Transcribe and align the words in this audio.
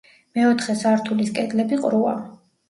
მეოთხე 0.37 0.75
სართულის 0.79 1.29
კედლები 1.37 1.81
ყრუა. 1.85 2.17